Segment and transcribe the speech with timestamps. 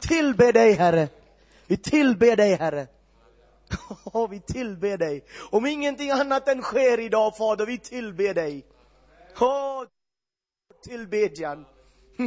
[0.00, 1.08] tillber dig, Herre.
[1.66, 2.86] Vi tillber dig, Herre.
[4.04, 5.24] Oh, vi tillber dig.
[5.50, 8.64] Om ingenting annat än sker idag, Fader, vi tillber dig.
[9.40, 9.84] Oh,
[10.84, 11.64] tillbedjan.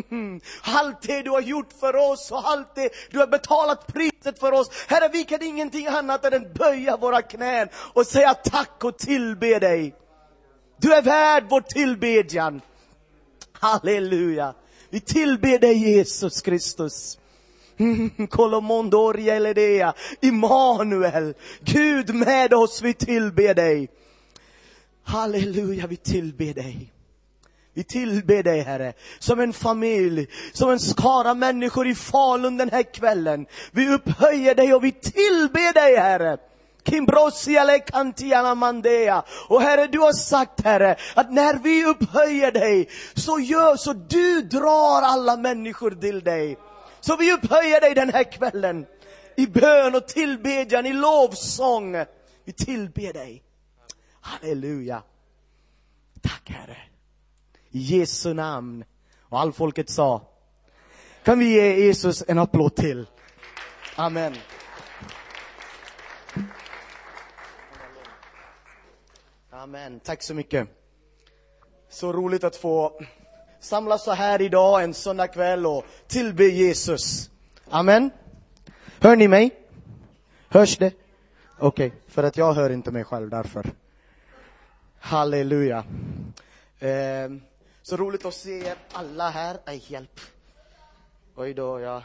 [0.64, 4.52] Allt det du har gjort för oss och allt det du har betalat priset för
[4.52, 4.70] oss.
[4.88, 9.60] Herre, vi kan ingenting annat än att böja våra knän och säga tack och tillbe
[9.60, 9.96] dig.
[10.78, 12.62] Du är värd vår tillbedjan.
[13.52, 14.54] Halleluja.
[14.90, 17.18] Vi tillber dig Jesus Kristus.
[17.78, 23.90] Mm, Kolomondoria Eledea, Immanuel, Gud med oss, vi tillber dig.
[25.04, 26.94] Halleluja, vi tillber dig.
[27.76, 32.94] Vi tillber dig Herre, som en familj, som en skara människor i Falun den här
[32.94, 33.46] kvällen.
[33.72, 36.38] Vi upphöjer dig och vi tillber dig Herre.
[37.86, 39.24] Kantiana mandea.
[39.48, 44.42] Och Herre, du har sagt Herre, att när vi upphöjer dig, så gör så du
[44.42, 46.58] drar alla människor till dig.
[47.04, 48.86] Så vi upphöjer dig den här kvällen.
[49.36, 52.06] I bön och tillbedjan, i lovsång.
[52.44, 53.44] Vi tillber dig.
[54.22, 55.04] Halleluja.
[56.22, 56.78] Tack Herre.
[57.70, 58.86] I Jesu namn.
[59.20, 60.22] Och all folket sa,
[61.24, 63.08] kan vi ge Jesus en applåd till?
[63.96, 64.36] Amen.
[69.52, 70.00] Amen.
[70.00, 70.68] Tack så mycket.
[71.90, 73.02] Så roligt att få
[73.64, 77.30] samlas så här idag, en söndagkväll och tillbe Jesus.
[77.70, 78.10] Amen.
[79.00, 79.52] Hör ni mig?
[80.50, 80.94] Hörs det?
[81.58, 83.72] Okej, okay, för att jag hör inte mig själv därför.
[85.00, 85.84] Halleluja.
[86.80, 87.30] Eh,
[87.82, 89.58] så roligt att se er alla här.
[89.66, 90.20] Aj, hjälp.
[91.36, 92.04] Oj då, ja.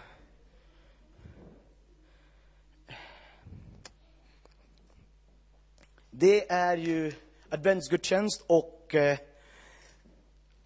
[6.11, 7.13] Det är ju
[7.51, 9.19] adventsgudstjänst och eh,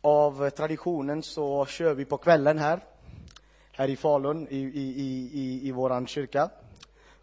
[0.03, 2.85] av traditionen så kör vi på kvällen här,
[3.73, 6.51] här i Falun, i, i, i, i, i vår kyrka.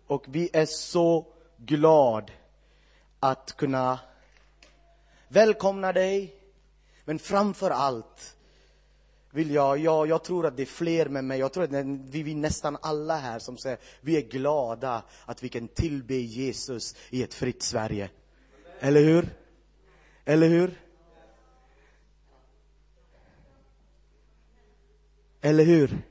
[0.07, 1.25] Och vi är så
[1.57, 2.31] glad
[3.19, 3.99] att kunna
[5.27, 6.35] välkomna dig,
[7.05, 8.35] men framför allt
[9.31, 12.23] vill jag, jag, jag tror att det är fler med mig, jag tror att vi,
[12.23, 17.23] vi nästan alla här som säger, vi är glada att vi kan tillbe Jesus i
[17.23, 18.09] ett fritt Sverige.
[18.79, 19.29] Eller hur?
[20.25, 20.88] Eller hur?
[25.41, 26.01] Eller hur?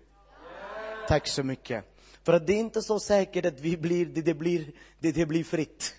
[1.09, 1.85] Tack så mycket.
[2.23, 5.27] För att det är inte så säkert att vi blir, det, det, blir, det, det
[5.27, 5.95] blir fritt.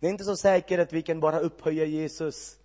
[0.00, 2.56] Det är inte så säkert att vi kan bara upphöja Jesus,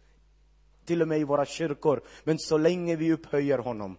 [0.85, 2.01] till och med i våra kyrkor.
[2.23, 3.97] Men så länge vi upphöjer honom,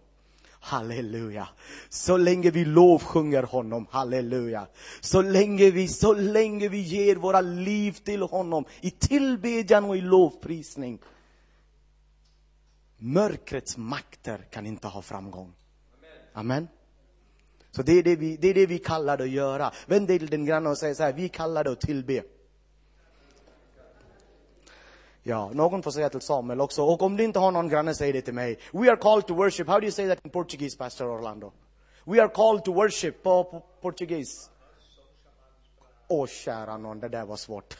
[0.49, 1.47] halleluja.
[1.89, 4.67] Så länge vi lovsjunger honom, halleluja.
[5.01, 10.01] Så länge vi, så länge vi ger våra liv till honom i tillbedjan och i
[10.01, 10.99] lovprisning.
[12.99, 15.53] Mörkrets makter kan inte ha framgång.
[16.33, 16.67] Amen.
[17.71, 19.71] Så det är det vi, det är det vi kallar det att göra.
[19.85, 22.23] Vänd dig till din granne och säg så här, vi kallar det att tillbe.
[25.23, 26.83] Ja, någon får säga till Samuel också.
[26.83, 28.59] Och om du inte har någon granne, säg det till mig.
[28.73, 29.67] We are called to worship.
[29.67, 31.51] How do you say that in Portuguese, Pastor Orlando?
[32.03, 34.49] We are called to worship på, på portugis.
[36.07, 37.77] Åh, oh, kära någon, det där var svårt.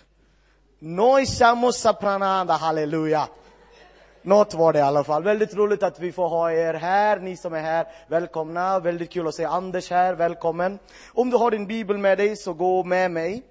[0.80, 3.28] Noi siamo saprananda, halleluja.
[4.22, 5.24] Något var det i alla fall.
[5.24, 7.88] Väldigt roligt att vi får ha er här, ni som är här.
[8.08, 8.80] Välkomna.
[8.80, 10.80] Väldigt kul att se Anders här, välkommen.
[11.14, 13.44] Om du har din bibel med dig, så gå med mig.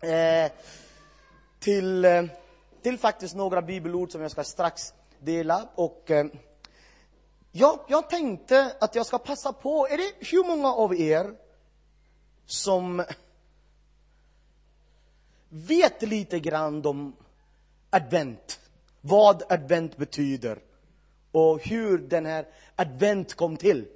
[0.00, 0.52] Eh,
[1.60, 2.04] till...
[2.04, 2.24] Eh,
[2.82, 5.68] till faktiskt några bibelord som jag ska strax dela.
[5.74, 6.26] Och eh,
[7.52, 11.34] jag, jag tänkte att jag ska passa på, är det hur många av er
[12.46, 13.04] som
[15.48, 17.16] vet lite grann om
[17.90, 18.60] advent?
[19.06, 20.58] Vad advent betyder
[21.32, 22.46] och hur den här
[22.76, 23.86] advent kom till.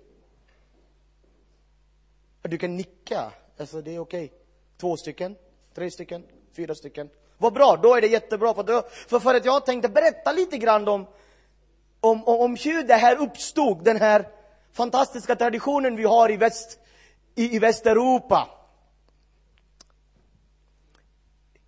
[2.42, 4.24] Du kan nicka, alltså det är okej.
[4.24, 4.38] Okay.
[4.76, 5.36] Två stycken,
[5.74, 6.24] tre stycken,
[6.56, 7.10] fyra stycken.
[7.38, 8.54] Vad bra, då är det jättebra.
[8.54, 11.06] För, då, för, för att jag tänkte berätta lite grann om,
[12.00, 14.28] om, om, om hur det här uppstod, den här
[14.72, 16.78] fantastiska traditionen vi har i, väst,
[17.34, 18.59] i, i Västeuropa.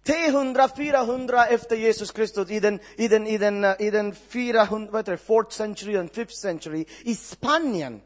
[0.05, 4.99] 300-400 efter Jesus Kristus i den, i den, i den, eh, i den 400, vad
[4.99, 8.01] heter det, fourth century and fifth century i Spanien.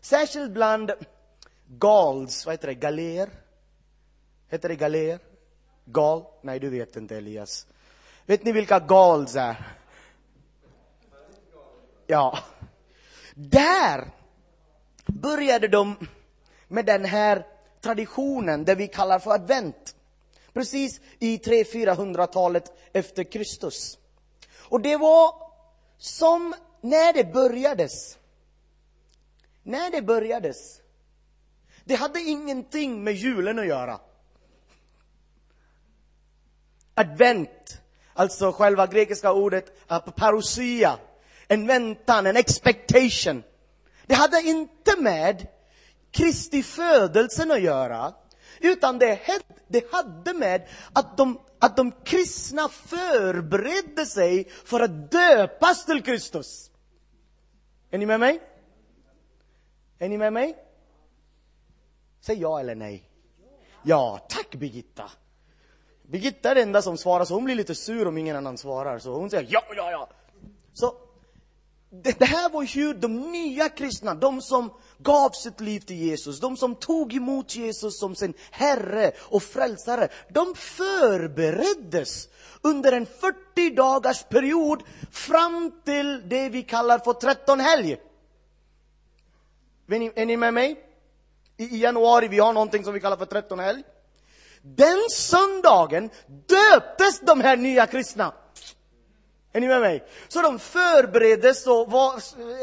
[0.00, 0.92] Särskilt bland
[1.66, 3.28] Gauls, vad heter det, galer?
[4.48, 5.18] Heter det galer?
[5.84, 6.24] Gal?
[6.42, 7.66] Nej, du vet inte Elias.
[8.26, 9.56] Vet ni vilka Gals är?
[12.06, 12.38] Ja.
[13.34, 14.10] Där
[15.06, 15.96] började de
[16.68, 17.46] med den här
[17.80, 19.96] traditionen, det vi kallar för advent.
[20.54, 23.98] Precis i 300-400-talet efter Kristus.
[24.58, 25.34] Och det var
[25.98, 28.18] som när det börjades.
[29.62, 30.80] När det börjades
[31.84, 34.00] Det hade ingenting med julen att göra.
[36.94, 37.80] Advent,
[38.14, 40.98] alltså själva grekiska ordet parousia,
[41.48, 43.42] en väntan, en expectation.
[44.06, 45.46] Det hade inte med
[46.10, 48.14] Kristi födelsen att göra,
[48.60, 49.20] utan det,
[49.68, 56.70] det hade med att de, att de kristna förberedde sig för att döpas till Kristus.
[57.90, 58.40] Är ni med mig?
[59.98, 60.56] Är ni med mig?
[62.20, 63.10] Säg ja eller nej.
[63.82, 65.10] Ja, tack Birgitta.
[66.02, 68.98] Birgitta är den enda som svarar, så hon blir lite sur om ingen annan svarar.
[68.98, 70.08] Så hon säger ja, ja, ja.
[70.72, 70.94] Så
[71.90, 76.40] det, det här var ju de nya kristna, de som gav sitt liv till Jesus,
[76.40, 80.08] de som tog emot Jesus som sin Herre och Frälsare.
[80.28, 82.28] De förbereddes
[82.62, 87.96] under en 40 dagars period fram till det vi kallar för trettonhelg.
[89.88, 90.84] Är ni, är ni med mig?
[91.56, 93.82] I, I januari vi har någonting som vi kallar för trettonhelg.
[94.62, 98.32] Den söndagen döptes de här nya kristna.
[99.52, 100.04] Är ni med mig?
[100.28, 102.14] Så de förbereddes och var,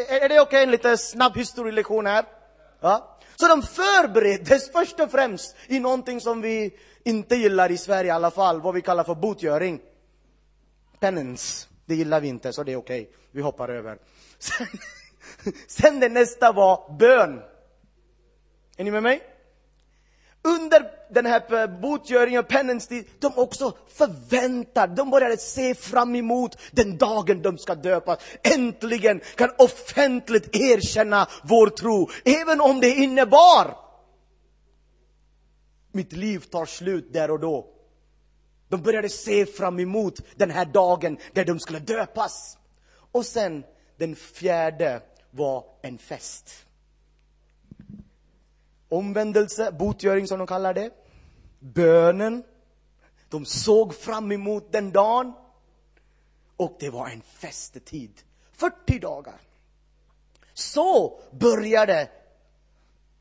[0.07, 2.25] är det okej okay, en liten snabb historielektion här?
[2.79, 3.17] Ja.
[3.35, 6.73] Så de förbereddes först och främst i någonting som vi
[7.03, 9.81] inte gillar i Sverige i alla fall, vad vi kallar för botgöring.
[10.99, 13.13] Penance, det gillar vi inte så det är okej, okay.
[13.31, 13.97] vi hoppar över.
[14.39, 14.67] Sen,
[15.67, 17.41] sen det nästa var bön.
[18.77, 19.36] Är ni med mig?
[20.43, 27.41] Under den här botgöringen, penance, de också förväntar, de började se fram emot den dagen
[27.41, 28.19] de ska döpas.
[28.43, 33.87] Äntligen kan offentligt erkänna vår tro, även om det innebar
[35.91, 37.73] mitt liv tar slut där och då.
[38.69, 42.57] De började se fram emot den här dagen där de skulle döpas.
[43.11, 43.63] Och sen
[43.97, 45.01] den fjärde
[45.31, 46.66] var en fest
[48.89, 50.91] omvändelse, botgöring som de kallar det,
[51.59, 52.43] bönen.
[53.29, 55.33] De såg fram emot den dagen.
[56.57, 58.11] Och det var en festetid.
[58.53, 59.41] 40 dagar.
[60.53, 62.09] Så började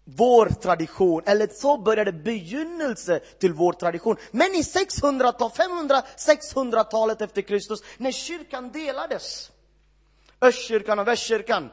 [0.05, 4.17] vår tradition, eller så började begynnelse till vår tradition.
[4.31, 5.57] Men i 600-talet,
[6.17, 9.51] 500-600-talet efter Kristus, när kyrkan delades,
[10.41, 11.71] östkyrkan och västkyrkan,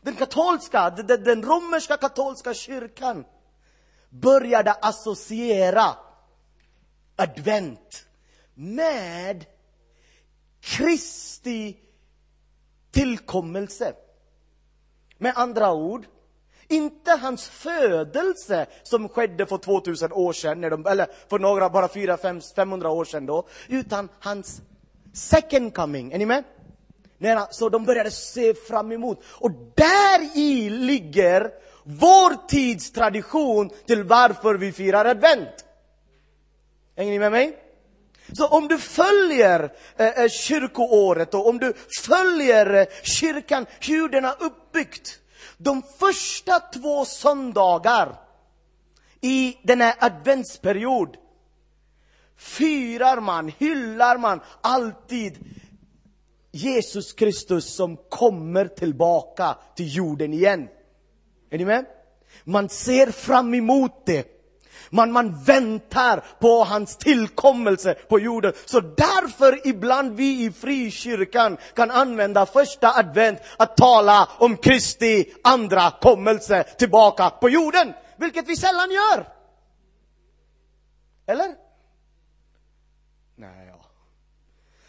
[0.00, 3.24] den katolska, den, den romerska katolska kyrkan
[4.10, 5.96] började associera
[7.16, 8.06] advent
[8.54, 9.44] med
[10.60, 11.76] Kristi
[12.90, 13.92] tillkommelse.
[15.18, 16.06] Med andra ord,
[16.68, 22.86] inte hans födelse som skedde för 2000 år sedan, de, eller för några, bara 400-500
[22.86, 24.62] år sedan då, utan hans
[25.12, 26.12] second coming.
[26.12, 26.44] Är ni med?
[27.50, 29.22] Så de började se fram emot.
[29.24, 31.50] Och där i ligger
[31.84, 35.64] vår tids tradition till varför vi firar advent.
[36.96, 37.58] Hänger ni med mig?
[38.32, 41.72] Så om du följer eh, eh, kyrkoåret och om du
[42.02, 45.18] följer eh, kyrkan, hur den har uppbyggt.
[45.56, 48.20] De första två söndagar
[49.20, 51.16] i den här adventsperiod
[52.36, 55.38] firar man, hyllar man alltid
[56.58, 60.68] Jesus Kristus som kommer tillbaka till jorden igen.
[61.50, 61.84] Är ni med?
[62.44, 64.34] Man ser fram emot det.
[64.90, 68.52] Man, man väntar på hans tillkommelse på jorden.
[68.64, 75.90] Så därför ibland vi i frikyrkan kan använda första advent att tala om Kristi andra
[75.90, 77.92] kommelse tillbaka på jorden.
[78.16, 79.28] Vilket vi sällan gör.
[81.26, 81.54] Eller?
[83.36, 83.68] Nej,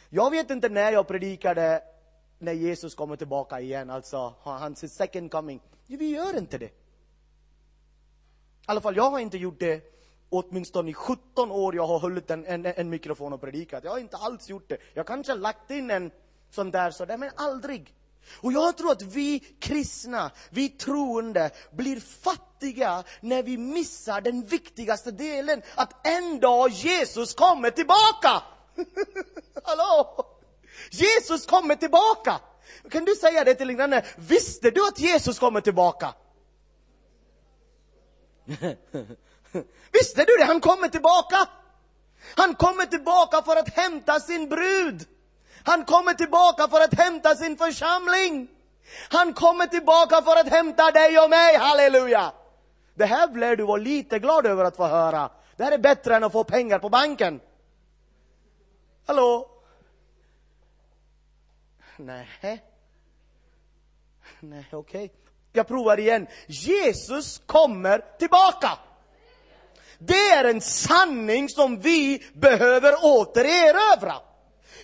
[0.10, 1.82] jag vet inte när jag predikade
[2.40, 5.62] när Jesus kommer tillbaka igen, alltså hans second coming.
[5.88, 6.66] Vi gör inte det.
[6.66, 6.72] I
[8.66, 10.00] alla fall, jag har inte gjort det
[10.30, 13.84] åtminstone i 17 år jag har hållit en, en, en mikrofon och predikat.
[13.84, 14.78] Jag har inte alls gjort det.
[14.94, 16.12] Jag kanske har lagt in en
[16.50, 17.94] sån där sådär, men aldrig.
[18.42, 25.12] Och jag tror att vi kristna, vi troende, blir fattiga när vi missar den viktigaste
[25.12, 28.44] delen, att en dag Jesus kommer tillbaka.
[29.64, 30.26] Hallå!
[30.92, 32.40] Jesus kommer tillbaka!
[32.92, 34.06] Kan du säga det till din granne?
[34.18, 36.14] Visste du att Jesus kommer tillbaka?
[39.92, 40.46] Visste du det?
[40.46, 41.48] Han kommer tillbaka!
[42.36, 45.08] Han kommer tillbaka för att hämta sin brud.
[45.64, 48.48] Han kommer tillbaka för att hämta sin församling.
[49.10, 52.32] Han kommer tillbaka för att hämta dig och mig, halleluja!
[52.96, 55.30] Det här blir du vara lite glad över att få höra.
[55.56, 57.40] Det här är bättre än att få pengar på banken.
[59.10, 59.50] Hallå?
[61.98, 62.64] Nej.
[64.40, 65.06] Nej, okej.
[65.06, 65.10] Okay.
[65.54, 66.28] Jag provar igen.
[66.48, 68.78] Jesus kommer tillbaka.
[69.98, 74.16] Det är en sanning som vi behöver återerövra.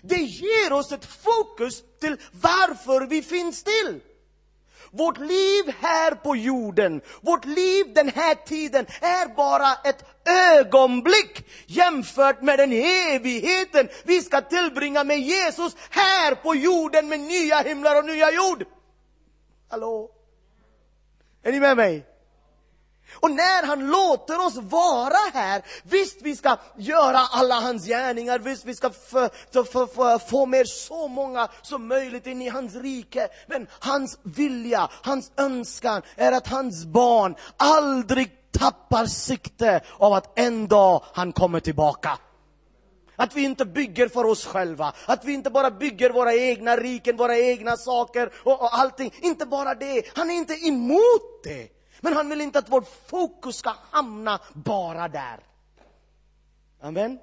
[0.01, 3.99] Det ger oss ett fokus till varför vi finns till.
[4.91, 10.05] Vårt liv här på jorden, vårt liv den här tiden är bara ett
[10.57, 17.57] ögonblick jämfört med den evigheten vi ska tillbringa med Jesus här på jorden med nya
[17.57, 18.65] himlar och nya jord.
[19.69, 20.11] Hallå?
[21.43, 22.14] Är ni med mig?
[23.13, 28.65] Och när han låter oss vara här, visst vi ska göra alla hans gärningar, visst
[28.65, 28.91] vi ska
[30.29, 33.27] få med så många som möjligt in i hans rike.
[33.47, 40.67] Men hans vilja, hans önskan är att hans barn aldrig tappar sikte av att en
[40.67, 42.17] dag han kommer tillbaka.
[43.15, 47.17] Att vi inte bygger för oss själva, att vi inte bara bygger våra egna riken,
[47.17, 49.13] våra egna saker och, och allting.
[49.21, 51.74] Inte bara det, han är inte emot det.
[52.05, 55.39] Men han vill inte att vårt fokus ska hamna bara där.
[56.79, 57.19] Amen.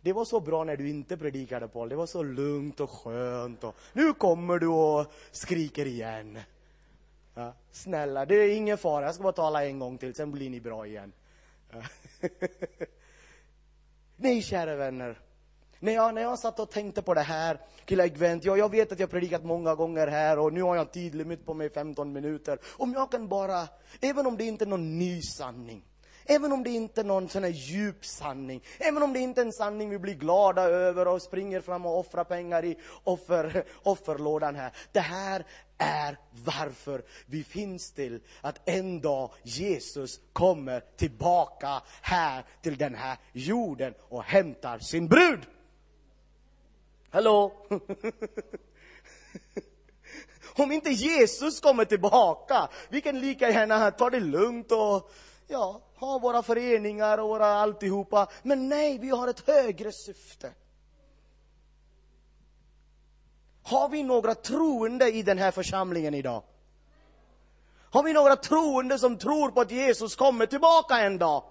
[0.00, 3.64] Det var så bra när du inte predikade Paul, det var så lugnt och skönt
[3.64, 6.38] och nu kommer du och skriker igen.
[7.34, 10.50] Ja, snälla, det är ingen fara, jag ska bara tala en gång till, sen blir
[10.50, 11.12] ni bra igen.
[11.70, 11.82] Ja.
[14.16, 15.18] Nej, kära vänner.
[15.82, 18.92] När jag, när jag satt och tänkte på det här, Killa Advent, jag, jag vet
[18.92, 22.58] att jag predikat många gånger här och nu har jag tidlimit på mig 15 minuter.
[22.76, 23.68] Om jag kan bara,
[24.00, 25.84] även om det inte är någon ny sanning,
[26.24, 29.44] Även om det inte är någon sån här djup sanning, även om det inte är
[29.44, 34.54] en sanning vi blir glada över och springer fram och offrar pengar i offer, offerlådan
[34.54, 34.72] här.
[34.92, 35.46] Det här
[35.78, 43.16] är varför vi finns till att en dag Jesus kommer tillbaka här till den här
[43.32, 45.40] jorden och hämtar sin brud.
[47.12, 47.52] Hallå?
[50.56, 55.10] Om inte Jesus kommer tillbaka, vi kan lika gärna ta det lugnt och
[55.48, 58.28] ja, ha våra föreningar och våra alltihopa.
[58.42, 60.52] Men nej, vi har ett högre syfte.
[63.62, 66.42] Har vi några troende i den här församlingen idag?
[67.90, 71.44] Har vi några troende som tror på att Jesus kommer tillbaka en dag?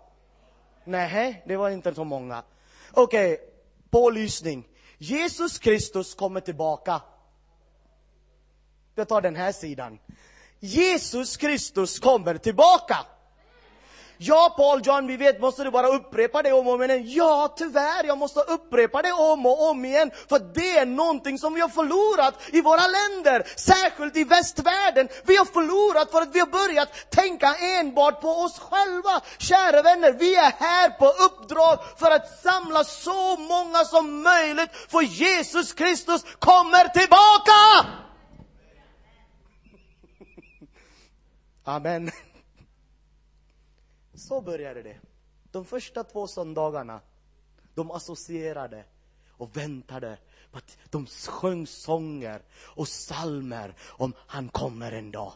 [0.84, 2.44] Nej, det var inte så många.
[2.92, 3.46] Okej, okay,
[3.90, 4.68] pålysning.
[5.04, 7.02] Jesus Kristus kommer tillbaka.
[8.96, 10.00] Jag tar den här sidan.
[10.60, 13.06] Jesus Kristus kommer tillbaka.
[14.24, 17.04] Ja, Paul John, vi vet, måste du bara upprepa det om och om igen?
[17.06, 21.54] Ja, tyvärr, jag måste upprepa det om och om igen, för det är någonting som
[21.54, 25.08] vi har förlorat i våra länder, särskilt i västvärlden.
[25.24, 29.22] Vi har förlorat för att vi har börjat tänka enbart på oss själva.
[29.38, 35.02] Kära vänner, vi är här på uppdrag för att samla så många som möjligt, för
[35.02, 37.90] Jesus Kristus kommer tillbaka!
[41.64, 42.12] Amen.
[44.22, 44.98] Så började det.
[45.52, 47.02] De första två söndagarna,
[47.74, 48.84] de associerade
[49.30, 50.18] och väntade
[50.52, 55.34] på att de sjöng sånger och salmer om han kommer en dag.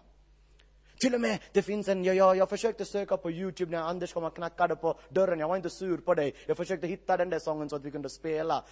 [0.98, 4.14] Till och med, det finns en, jag, jag, jag försökte söka på Youtube när Anders
[4.14, 6.36] kom och knackade på dörren, jag var inte sur på dig.
[6.48, 8.64] Jag försökte hitta den där sången så att vi kunde spela.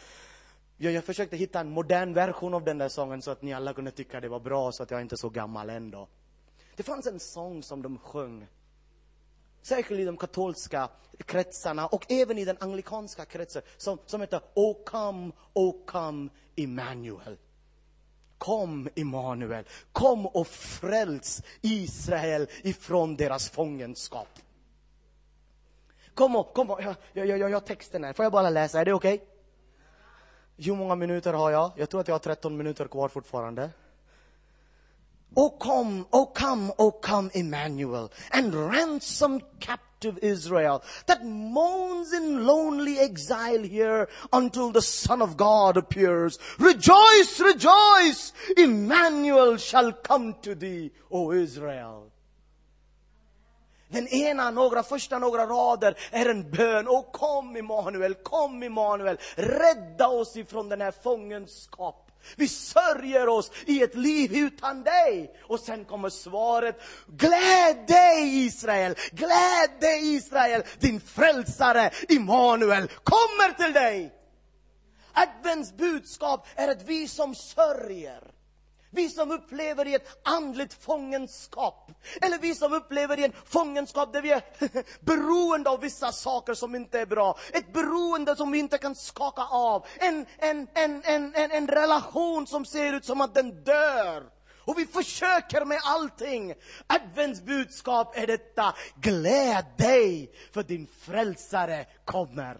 [0.78, 3.74] Jag, jag försökte hitta en modern version av den där sången så att ni alla
[3.74, 6.08] kunde tycka det var bra, så att jag inte är så gammal ändå.
[6.76, 8.48] Det fanns en sång som de sjöng
[9.64, 10.90] särskilt i de katolska
[11.26, 17.38] kretsarna och även i den anglikanska kretsen, som, som heter O come, O come Immanuel.
[18.38, 24.28] Kom Immanuel, kom och fräls Israel ifrån deras fångenskap.
[26.14, 28.80] Kom och, kom och, jag, jag, jag, jag har texten här, får jag bara läsa,
[28.80, 29.14] är det okej?
[29.14, 29.28] Okay?
[30.58, 31.72] Hur många minuter har jag?
[31.76, 33.70] Jag tror att jag har 13 minuter kvar fortfarande.
[35.36, 43.00] O come, O come, O come, Emmanuel, and ransom captive Israel that moans in lonely
[43.00, 46.38] exile here until the Son of God appears.
[46.60, 48.34] Rejoice, rejoice!
[48.58, 52.12] Emmanuel shall come to thee, O Israel.
[53.90, 56.88] Den ena, några första några rader är en bön.
[56.88, 62.03] Och kom Immanuel, kom Immanuel, rädda oss ifrån den här fångenskapen
[62.36, 65.36] vi sörjer oss i ett liv utan dig.
[65.42, 73.74] Och sen kommer svaret, gläd dig Israel, gläd dig Israel, din frälsare Immanuel kommer till
[73.74, 74.14] dig.
[75.14, 78.34] Advents budskap är att vi som sörjer,
[78.94, 84.22] vi som upplever i ett andligt fångenskap, eller vi som upplever i en fångenskap där
[84.22, 84.42] vi är
[85.06, 87.38] beroende av vissa saker som inte är bra.
[87.54, 89.86] Ett beroende som vi inte kan skaka av.
[90.00, 94.24] En, en, en, en, en, en relation som ser ut som att den dör.
[94.66, 96.54] Och vi försöker med allting.
[96.88, 98.76] Advents budskap är detta.
[99.02, 102.58] Gläd dig, för din frälsare kommer.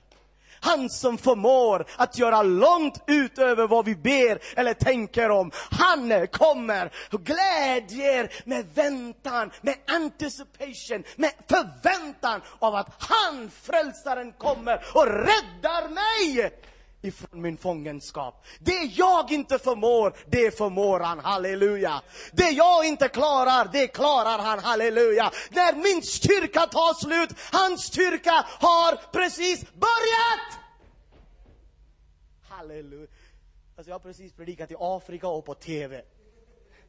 [0.64, 5.52] Han som förmår att göra långt utöver vad vi ber eller tänker om.
[5.72, 14.86] Han kommer och glädjer med väntan, med anticipation, med förväntan av att han, frälsaren, kommer
[14.94, 16.52] och räddar mig
[17.04, 18.46] ifrån min fångenskap.
[18.60, 22.02] Det jag inte förmår, det förmår han, halleluja.
[22.32, 25.32] Det jag inte klarar, det klarar han, halleluja.
[25.52, 30.60] När min styrka tar slut, hans styrka har precis börjat!
[32.50, 33.08] Halleluja.
[33.76, 36.02] Alltså jag har precis predikat i Afrika och på TV.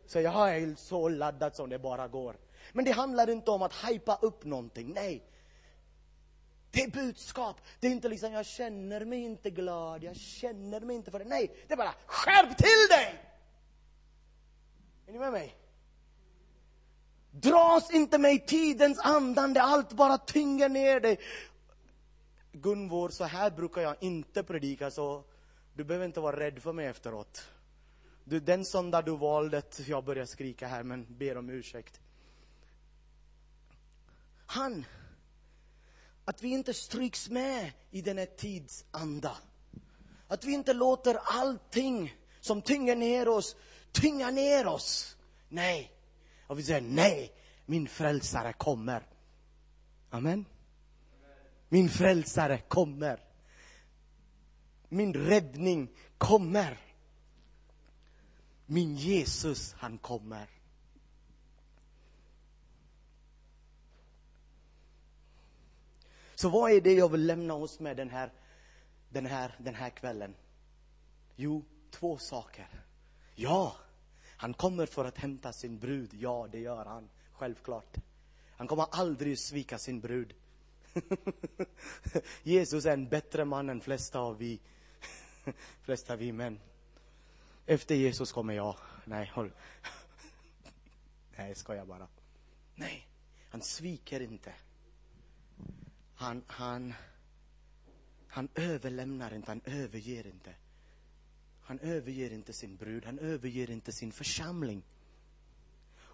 [0.07, 2.37] Så jag är så laddad som det bara går.
[2.73, 5.23] Men det handlar inte om att hypa upp någonting, nej.
[6.75, 7.61] Det är budskap.
[7.81, 11.25] Det är inte liksom, jag känner mig inte glad, jag känner mig inte för det.
[11.25, 13.21] Nej, det är bara, skärp till dig!
[15.07, 15.57] Är ni med mig?
[17.31, 21.19] Dras inte med i tidens andande, allt bara tynger ner dig.
[22.53, 25.25] Gunvor, så här brukar jag inte predika, så
[25.75, 27.49] du behöver inte vara rädd för mig efteråt.
[28.25, 32.01] Du, den söndag du valde, jag börjar skrika här, men ber om ursäkt.
[34.47, 34.85] Han
[36.25, 39.37] att vi inte stryks med i den här tidsanda.
[40.29, 43.57] Att vi inte låter allting som tynger ner oss,
[43.93, 45.17] tynga ner oss.
[45.49, 45.93] Nej.
[46.47, 47.33] Och vi säger nej,
[47.67, 49.07] min frälsare kommer.
[50.11, 50.45] Amen.
[51.69, 53.21] Min frälsare kommer.
[54.89, 56.79] Min räddning kommer.
[58.67, 60.54] Min Jesus, han kommer.
[66.45, 68.33] Så vad är det jag vill lämna oss med den här,
[69.09, 70.35] den här, den här kvällen?
[71.37, 72.69] Jo, två saker.
[73.35, 73.77] Ja,
[74.37, 76.15] han kommer för att hämta sin brud.
[76.15, 77.09] Ja, det gör han.
[77.33, 77.97] Självklart.
[78.57, 80.35] Han kommer aldrig svika sin brud.
[82.43, 84.61] Jesus är en bättre man än flesta av vi,
[85.83, 86.61] flesta vi män.
[87.67, 88.77] Efter Jesus kommer jag.
[89.05, 89.53] Nej, håll.
[91.37, 92.09] Nej, jag bara.
[92.75, 93.07] Nej,
[93.51, 94.53] han sviker inte
[96.15, 96.95] han, han,
[98.29, 100.55] han överlämnar inte, han överger inte.
[101.61, 104.83] Han överger inte sin brud, han överger inte sin församling.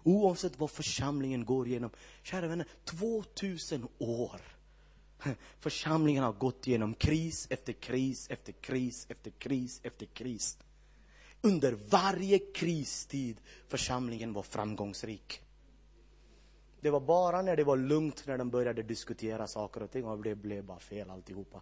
[0.03, 1.89] Oavsett vad församlingen går igenom.
[2.23, 4.41] Kära vänner, 2000 år.
[5.59, 10.57] Församlingen har gått igenom kris efter kris efter kris efter kris efter kris.
[11.41, 15.41] Under varje kristid församlingen var framgångsrik.
[16.81, 20.23] Det var bara när det var lugnt, när de började diskutera saker och ting och
[20.23, 21.61] det blev bara fel alltihopa.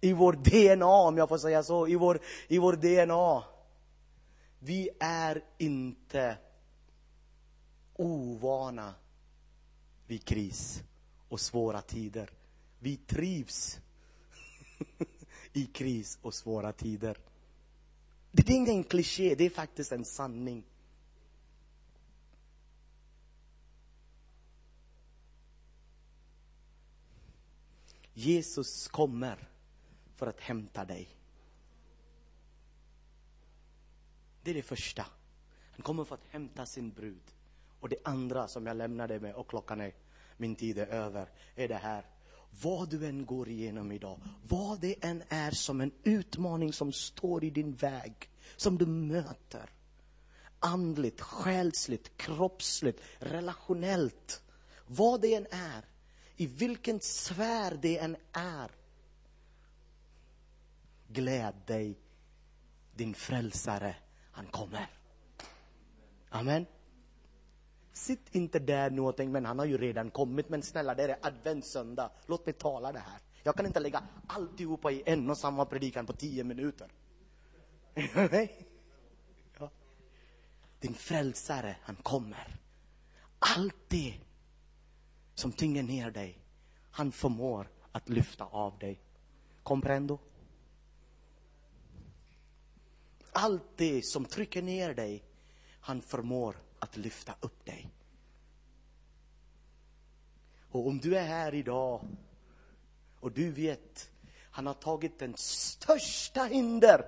[0.00, 3.44] I vår DNA, om jag får säga så, i vår, i vår DNA.
[4.58, 6.36] Vi är inte
[7.96, 8.94] ovana
[10.06, 10.82] vid kris
[11.28, 12.30] och svåra tider.
[12.78, 13.78] Vi trivs
[15.52, 17.18] i kris och svåra tider.
[18.30, 20.64] Det är ingen kliché, det är faktiskt en sanning.
[28.14, 29.48] Jesus kommer
[30.16, 31.08] för att hämta dig.
[34.42, 35.06] Det är det första.
[35.72, 37.34] Han kommer för att hämta sin brud.
[37.80, 39.94] Och det andra som jag lämnade med, och klockan är,
[40.36, 42.06] min tid är över, är det här.
[42.62, 47.44] Vad du än går igenom idag, vad det än är som en utmaning som står
[47.44, 49.70] i din väg, som du möter.
[50.58, 54.42] Andligt, själsligt, kroppsligt, relationellt.
[54.86, 55.84] Vad det än är
[56.36, 58.70] i vilken sfär det än är.
[61.08, 61.98] Gläd dig,
[62.94, 63.96] din frälsare,
[64.32, 64.90] han kommer.
[66.28, 66.66] Amen.
[67.92, 70.48] Sitt inte där nu och tänk, men han har ju redan kommit.
[70.48, 72.10] Men snälla, det är adventssöndag.
[72.26, 73.18] Låt mig tala det här.
[73.42, 76.88] Jag kan inte lägga alltihopa i en och samma predikan på tio minuter.
[79.58, 79.70] ja.
[80.80, 82.56] Din frälsare, han kommer.
[83.38, 84.14] Allt det
[85.34, 86.38] som tynger ner dig,
[86.90, 89.00] han förmår att lyfta av dig.
[89.62, 90.18] Comprendo?
[93.32, 95.24] Allt det som trycker ner dig,
[95.80, 97.90] han förmår att lyfta upp dig.
[100.70, 102.00] Och om du är här idag
[103.20, 104.10] och du vet,
[104.50, 107.06] han har tagit den största hinder.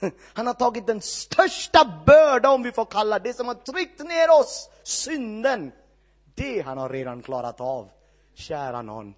[0.32, 4.40] Han har tagit den största börda, om vi får kalla det, som har tryckt ner
[4.40, 5.72] oss, synden.
[6.34, 7.90] Det han har redan klarat av.
[8.34, 9.14] Kära någon,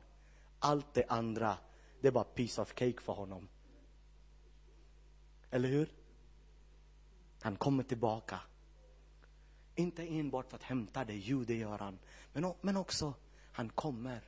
[0.59, 1.59] allt det andra,
[2.01, 3.49] det är bara piece of cake för honom.
[5.51, 5.93] Eller hur?
[7.41, 8.41] Han kommer tillbaka.
[9.75, 11.99] Inte enbart för att hämta dig, jo det gör han.
[12.33, 13.15] Men, men också,
[13.53, 14.21] han kommer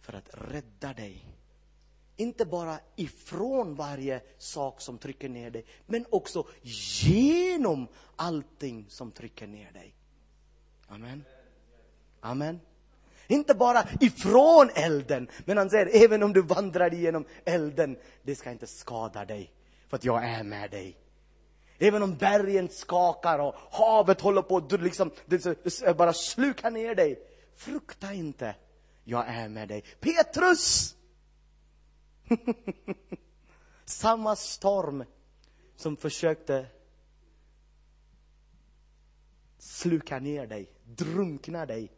[0.00, 1.26] för att rädda dig.
[2.16, 6.46] Inte bara ifrån varje sak som trycker ner dig, men också
[7.02, 9.94] genom allting som trycker ner dig.
[10.88, 11.24] Amen.
[12.24, 12.60] Amen.
[13.26, 18.50] Inte bara ifrån elden, men han säger även om du vandrar igenom elden, det ska
[18.50, 19.52] inte skada dig,
[19.88, 20.96] för att jag är med dig.
[21.78, 25.10] Även om bergen skakar och havet håller på att liksom,
[25.96, 27.18] bara sluka ner dig.
[27.56, 28.54] Frukta inte,
[29.04, 29.84] jag är med dig.
[30.00, 30.96] Petrus!
[33.84, 35.04] Samma storm
[35.76, 36.66] som försökte
[39.58, 41.90] sluka ner dig, drunkna dig.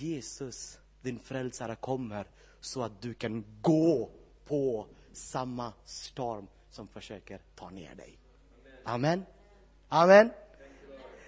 [0.00, 2.26] Jesus, din frälsare, kommer
[2.60, 4.10] så att du kan gå
[4.44, 8.18] på samma storm som försöker ta ner dig.
[8.84, 9.24] Amen.
[9.88, 10.30] Amen.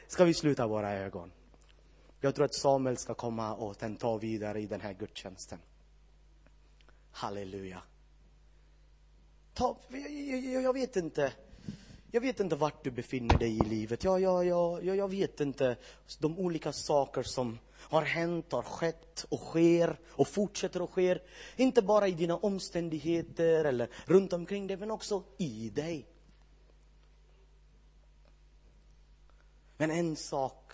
[0.07, 1.33] Ska vi sluta våra ögon?
[2.21, 5.59] Jag tror att Samuel ska komma och sen ta vidare i den här gudstjänsten.
[7.11, 7.83] Halleluja.
[9.55, 11.33] Ta, jag, jag, vet inte.
[12.11, 14.05] Jag vet inte vart du befinner dig i livet.
[14.05, 15.77] Jag, jag, jag, jag vet inte
[16.19, 21.19] de olika saker som har hänt, har skett och sker och fortsätter att ske.
[21.57, 26.07] Inte bara i dina omständigheter eller runt omkring dig, men också i dig.
[29.77, 30.73] Men en sak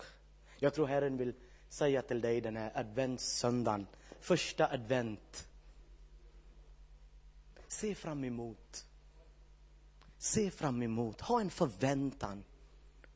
[0.59, 1.33] jag tror Herren vill
[1.69, 3.87] säga till dig den här adventssöndagen,
[4.19, 5.47] första advent.
[7.67, 8.85] Se fram emot.
[10.17, 12.43] Se fram emot, ha en förväntan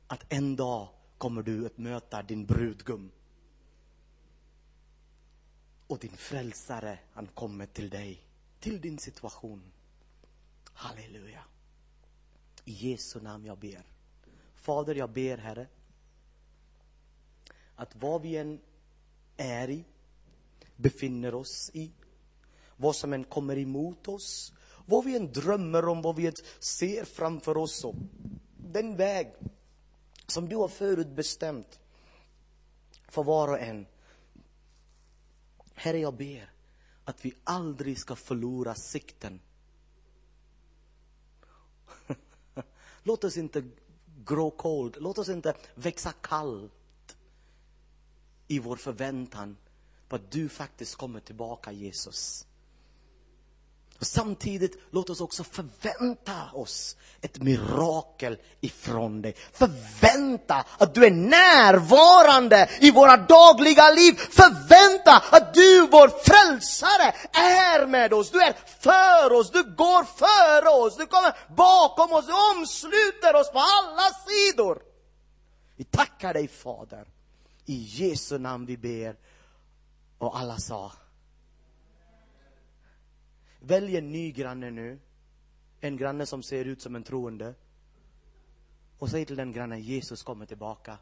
[0.07, 3.11] att en dag kommer du att möta din brudgum.
[5.89, 8.23] Och din frälsare, han kommer till dig,
[8.59, 9.71] till din situation.
[10.73, 11.43] Halleluja.
[12.65, 13.83] I Jesu namn jag ber.
[14.55, 15.67] Fader, jag ber Herre,
[17.75, 18.59] att vad vi än
[19.37, 19.83] är i,
[20.75, 21.91] befinner oss i,
[22.77, 24.53] vad som än kommer emot oss,
[24.85, 27.95] vad vi än drömmer om, vad vi än ser framför oss, och
[28.57, 29.33] den väg
[30.27, 31.79] som du har förutbestämt
[33.07, 33.85] för var och en.
[35.79, 36.51] Herre, jag ber
[37.05, 39.41] att vi aldrig ska förlora sikten.
[43.03, 43.63] Låt oss inte
[44.25, 47.17] grow cold, låt oss inte växa kallt
[48.47, 49.57] i vår förväntan
[50.07, 52.47] på att du faktiskt kommer tillbaka, Jesus.
[53.99, 59.35] Och samtidigt, låt oss också förvänta oss ett mirakel ifrån dig.
[59.53, 64.13] Förvänta att du är närvarande i våra dagliga liv.
[64.15, 68.31] Förvänta att du, vår frälsare, är med oss.
[68.31, 73.51] Du är för oss, du går före oss, du kommer bakom oss, du omsluter oss
[73.51, 74.81] på alla sidor.
[75.75, 77.07] Vi tackar dig, Fader.
[77.65, 79.15] I Jesu namn vi ber.
[80.17, 80.91] Och alla sa.
[83.59, 84.99] Välj en ny granne nu.
[85.79, 87.53] En granne som ser ut som en troende.
[88.97, 90.97] Och säg till den grannen, Jesus kommer tillbaka.